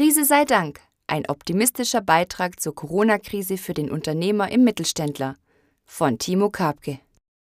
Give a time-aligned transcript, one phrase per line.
[0.00, 0.80] Krise sei Dank.
[1.08, 5.36] Ein optimistischer Beitrag zur Corona-Krise für den Unternehmer im Mittelständler
[5.84, 7.00] von Timo Kapke.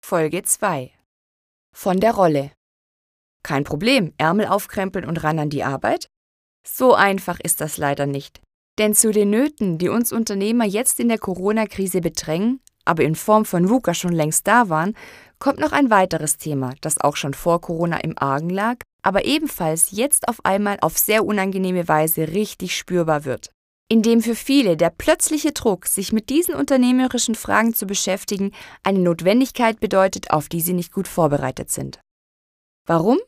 [0.00, 0.92] Folge 2.
[1.72, 2.52] Von der Rolle.
[3.42, 6.06] Kein Problem, Ärmel aufkrempeln und ran an die Arbeit?
[6.64, 8.40] So einfach ist das leider nicht.
[8.78, 13.44] Denn zu den Nöten, die uns Unternehmer jetzt in der Corona-Krise bedrängen, aber in Form
[13.44, 14.96] von VUCA schon längst da waren,
[15.40, 18.76] kommt noch ein weiteres Thema, das auch schon vor Corona im Argen lag,
[19.06, 23.52] aber ebenfalls jetzt auf einmal auf sehr unangenehme Weise richtig spürbar wird.
[23.88, 28.50] Indem für viele der plötzliche Druck, sich mit diesen unternehmerischen Fragen zu beschäftigen,
[28.82, 32.00] eine Notwendigkeit bedeutet, auf die sie nicht gut vorbereitet sind.
[32.84, 33.18] Warum?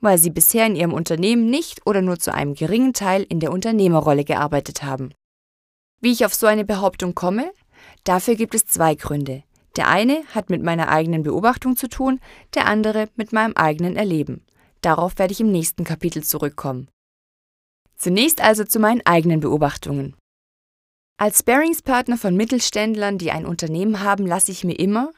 [0.00, 3.52] Weil sie bisher in ihrem Unternehmen nicht oder nur zu einem geringen Teil in der
[3.52, 5.14] Unternehmerrolle gearbeitet haben.
[6.02, 7.52] Wie ich auf so eine Behauptung komme?
[8.04, 9.44] Dafür gibt es zwei Gründe.
[9.76, 12.20] Der eine hat mit meiner eigenen Beobachtung zu tun,
[12.54, 14.44] der andere mit meinem eigenen Erleben.
[14.82, 16.88] Darauf werde ich im nächsten Kapitel zurückkommen.
[17.96, 20.14] Zunächst also zu meinen eigenen Beobachtungen.
[21.16, 25.12] Als Sparingspartner von Mittelständlern, die ein Unternehmen haben, lasse ich mir immer,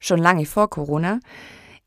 [0.00, 1.20] schon lange vor Corona,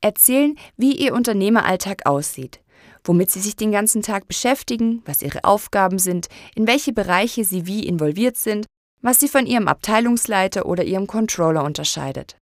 [0.00, 2.60] erzählen, wie ihr Unternehmeralltag aussieht,
[3.02, 7.66] womit sie sich den ganzen Tag beschäftigen, was ihre Aufgaben sind, in welche Bereiche sie
[7.66, 8.66] wie involviert sind
[9.04, 12.38] was sie von ihrem Abteilungsleiter oder ihrem Controller unterscheidet.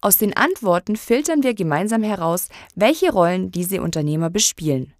[0.00, 4.94] Aus den Antworten filtern wir gemeinsam heraus, welche Rollen diese Unternehmer bespielen.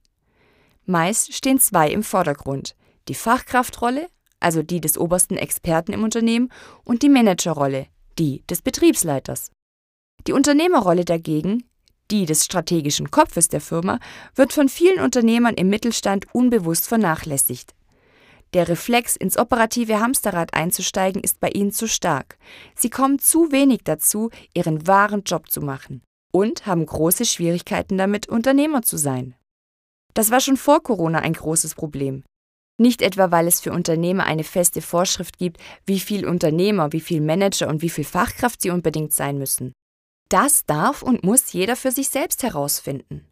[0.85, 2.75] Meist stehen zwei im Vordergrund,
[3.09, 4.09] die Fachkraftrolle,
[4.41, 6.51] also die des obersten Experten im Unternehmen,
[6.85, 7.87] und die Managerrolle,
[8.19, 9.51] die des Betriebsleiters.
[10.27, 11.65] Die Unternehmerrolle dagegen,
[12.11, 14.01] die des strategischen Kopfes der Firma,
[14.35, 17.73] wird von vielen Unternehmern im Mittelstand unbewusst vernachlässigt.
[18.53, 22.37] Der Reflex, ins operative Hamsterrad einzusteigen, ist bei ihnen zu stark.
[22.75, 28.29] Sie kommen zu wenig dazu, ihren wahren Job zu machen und haben große Schwierigkeiten damit,
[28.29, 29.35] Unternehmer zu sein.
[30.15, 32.25] Das war schon vor Corona ein großes Problem.
[32.79, 37.21] Nicht etwa, weil es für Unternehmer eine feste Vorschrift gibt, wie viel Unternehmer, wie viel
[37.21, 39.73] Manager und wie viel Fachkraft sie unbedingt sein müssen.
[40.29, 43.30] Das darf und muss jeder für sich selbst herausfinden.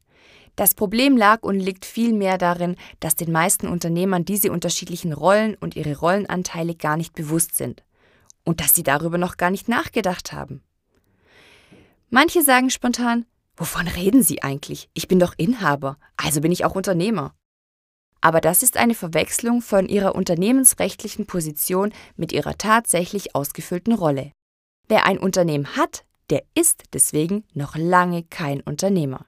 [0.59, 5.77] Das Problem lag und liegt vielmehr darin, dass den meisten Unternehmern diese unterschiedlichen Rollen und
[5.77, 7.85] ihre Rollenanteile gar nicht bewusst sind
[8.45, 10.65] und dass sie darüber noch gar nicht nachgedacht haben.
[12.11, 13.25] Manche sagen spontan,
[13.57, 14.91] wovon reden Sie eigentlich?
[14.95, 17.37] Ich bin doch Inhaber, also bin ich auch Unternehmer.
[18.21, 24.33] Aber das ist eine Verwechslung von ihrer unternehmensrechtlichen Position mit ihrer tatsächlich ausgefüllten Rolle.
[24.89, 29.28] Wer ein Unternehmen hat, der ist deswegen noch lange kein Unternehmer.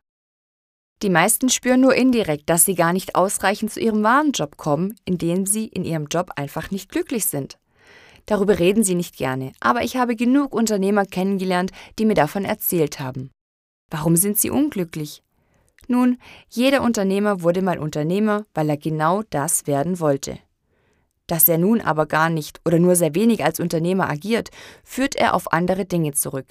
[1.03, 4.97] Die meisten spüren nur indirekt, dass sie gar nicht ausreichend zu ihrem wahren Job kommen,
[5.06, 7.59] indem sie in ihrem Job einfach nicht glücklich sind.
[8.27, 13.00] Darüber reden sie nicht gerne, aber ich habe genug Unternehmer kennengelernt, die mir davon erzählt
[13.00, 13.31] haben.
[13.91, 15.22] Warum sind sie unglücklich?
[15.89, 16.19] Nun,
[16.50, 20.39] jeder Unternehmer wurde mal Unternehmer, weil er genau das werden wollte.
[21.27, 24.50] Dass er nun aber gar nicht oder nur sehr wenig als Unternehmer agiert,
[24.84, 26.47] führt er auf andere Dinge zurück.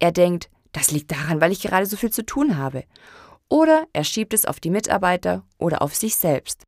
[0.00, 2.84] Er denkt, das liegt daran, weil ich gerade so viel zu tun habe
[3.52, 6.62] oder er schiebt es auf die Mitarbeiter oder auf sich selbst.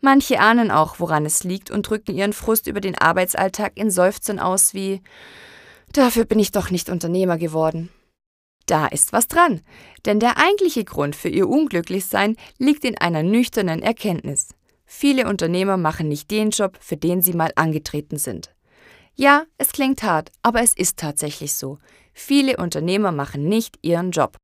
[0.00, 4.38] Manche ahnen auch, woran es liegt und drücken ihren Frust über den Arbeitsalltag in Seufzen
[4.38, 5.02] aus wie
[5.92, 7.90] Dafür bin ich doch nicht Unternehmer geworden.
[8.64, 9.60] Da ist was dran,
[10.06, 14.54] denn der eigentliche Grund für ihr Unglücklichsein liegt in einer nüchternen Erkenntnis.
[14.86, 18.54] Viele Unternehmer machen nicht den Job, für den sie mal angetreten sind.
[19.14, 21.76] Ja, es klingt hart, aber es ist tatsächlich so.
[22.14, 24.38] Viele Unternehmer machen nicht ihren Job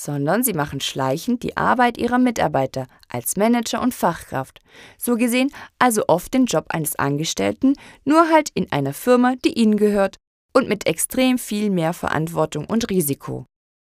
[0.00, 4.60] sondern sie machen schleichend die Arbeit ihrer Mitarbeiter als Manager und Fachkraft.
[4.96, 9.76] So gesehen also oft den Job eines Angestellten, nur halt in einer Firma, die ihnen
[9.76, 10.16] gehört
[10.52, 13.44] und mit extrem viel mehr Verantwortung und Risiko.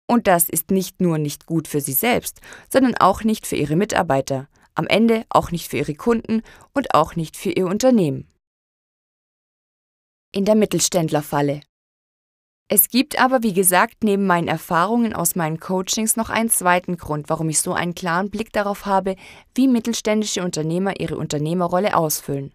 [0.09, 3.75] Und das ist nicht nur nicht gut für sie selbst, sondern auch nicht für ihre
[3.75, 6.41] Mitarbeiter, am Ende auch nicht für ihre Kunden
[6.73, 8.29] und auch nicht für ihr Unternehmen.
[10.33, 11.61] In der Mittelständlerfalle
[12.69, 17.29] es gibt aber, wie gesagt, neben meinen Erfahrungen aus meinen Coachings noch einen zweiten Grund,
[17.29, 19.15] warum ich so einen klaren Blick darauf habe,
[19.55, 22.53] wie mittelständische Unternehmer ihre Unternehmerrolle ausfüllen.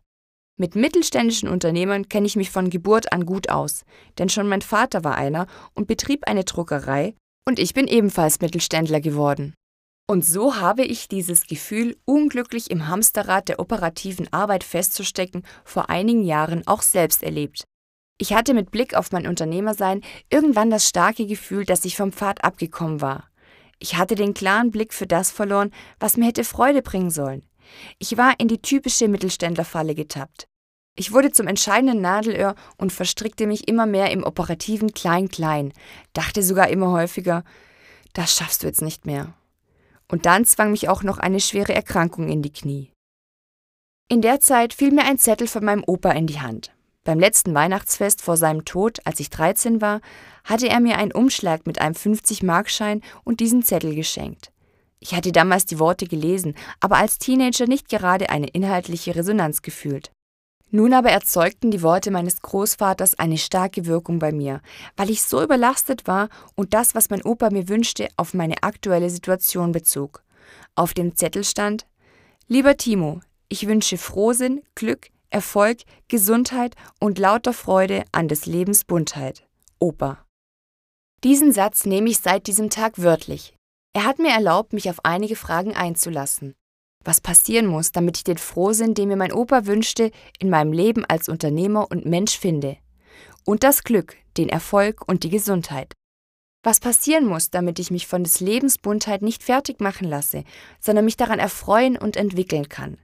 [0.58, 3.84] Mit mittelständischen Unternehmern kenne ich mich von Geburt an gut aus,
[4.18, 7.14] denn schon mein Vater war einer und betrieb eine Druckerei
[7.48, 9.54] und ich bin ebenfalls Mittelständler geworden.
[10.06, 16.22] Und so habe ich dieses Gefühl, unglücklich im Hamsterrad der operativen Arbeit festzustecken, vor einigen
[16.22, 17.64] Jahren auch selbst erlebt.
[18.18, 22.44] Ich hatte mit Blick auf mein Unternehmersein irgendwann das starke Gefühl, dass ich vom Pfad
[22.44, 23.28] abgekommen war.
[23.78, 27.42] Ich hatte den klaren Blick für das verloren, was mir hätte Freude bringen sollen.
[27.98, 30.46] Ich war in die typische Mittelständlerfalle getappt.
[30.94, 35.72] Ich wurde zum entscheidenden Nadelöhr und verstrickte mich immer mehr im operativen Klein-Klein,
[36.12, 37.44] dachte sogar immer häufiger,
[38.12, 39.34] das schaffst du jetzt nicht mehr.
[40.08, 42.92] Und dann zwang mich auch noch eine schwere Erkrankung in die Knie.
[44.08, 46.70] In der Zeit fiel mir ein Zettel von meinem Opa in die Hand.
[47.04, 50.00] Beim letzten Weihnachtsfest vor seinem Tod, als ich 13 war,
[50.44, 54.52] hatte er mir einen Umschlag mit einem 50-Markschein und diesen Zettel geschenkt.
[55.00, 60.12] Ich hatte damals die Worte gelesen, aber als Teenager nicht gerade eine inhaltliche Resonanz gefühlt.
[60.70, 64.60] Nun aber erzeugten die Worte meines Großvaters eine starke Wirkung bei mir,
[64.96, 69.10] weil ich so überlastet war und das, was mein Opa mir wünschte, auf meine aktuelle
[69.10, 70.22] Situation bezog.
[70.76, 71.84] Auf dem Zettel stand
[72.46, 79.46] Lieber Timo, ich wünsche Frohsinn, Glück, Erfolg, Gesundheit und lauter Freude an des Lebens Buntheit.
[79.78, 80.24] Opa.
[81.24, 83.54] Diesen Satz nehme ich seit diesem Tag wörtlich.
[83.94, 86.54] Er hat mir erlaubt, mich auf einige Fragen einzulassen
[87.04, 91.04] was passieren muss, damit ich den Frohsinn, den mir mein Opa wünschte, in meinem Leben
[91.04, 92.76] als Unternehmer und Mensch finde.
[93.44, 95.92] Und das Glück, den Erfolg und die Gesundheit.
[96.62, 100.44] Was passieren muss, damit ich mich von des Lebens Buntheit nicht fertig machen lasse,
[100.80, 102.98] sondern mich daran erfreuen und entwickeln kann.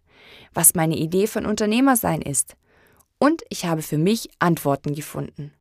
[0.55, 2.57] Was meine Idee von Unternehmersein ist.
[3.19, 5.53] Und ich habe für mich Antworten gefunden.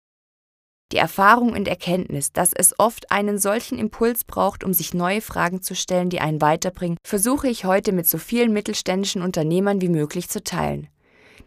[0.94, 5.62] Die Erfahrung und Erkenntnis, dass es oft einen solchen Impuls braucht, um sich neue Fragen
[5.62, 10.30] zu stellen, die einen weiterbringen, versuche ich heute mit so vielen mittelständischen Unternehmern wie möglich
[10.30, 10.88] zu teilen.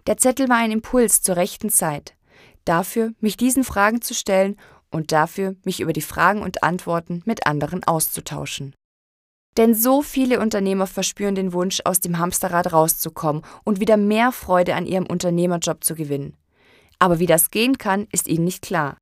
[0.06, 2.14] Der Zettel war ein Impuls zur rechten Zeit.
[2.66, 4.56] Dafür, mich diesen Fragen zu stellen
[4.90, 8.74] und dafür, mich über die Fragen und Antworten mit anderen auszutauschen.
[9.56, 14.74] Denn so viele Unternehmer verspüren den Wunsch, aus dem Hamsterrad rauszukommen und wieder mehr Freude
[14.74, 16.36] an ihrem Unternehmerjob zu gewinnen.
[16.98, 18.96] Aber wie das gehen kann, ist ihnen nicht klar.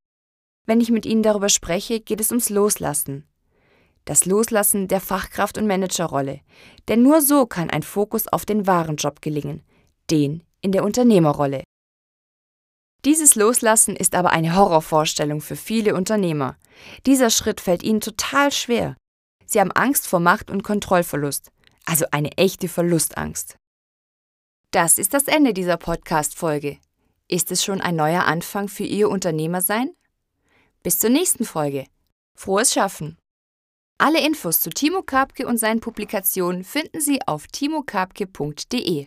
[0.67, 3.27] Wenn ich mit Ihnen darüber spreche, geht es ums Loslassen.
[4.05, 6.41] Das Loslassen der Fachkraft- und Managerrolle.
[6.89, 9.63] Denn nur so kann ein Fokus auf den wahren Job gelingen,
[10.11, 11.65] den in der Unternehmerrolle.
[13.05, 16.57] Dieses Loslassen ist aber eine Horrorvorstellung für viele Unternehmer.
[17.07, 18.97] Dieser Schritt fällt ihnen total schwer.
[19.51, 21.51] Sie haben Angst vor Macht- und Kontrollverlust,
[21.87, 23.57] also eine echte Verlustangst.
[24.73, 26.77] Das ist das Ende dieser Podcast-Folge.
[27.29, 29.95] Ist es schon ein neuer Anfang für Ihr Unternehmersein?
[30.83, 31.87] Bis zur nächsten Folge.
[32.35, 33.17] Frohes Schaffen!
[33.97, 39.07] Alle Infos zu Timo Karpke und seinen Publikationen finden Sie auf timokapke.de.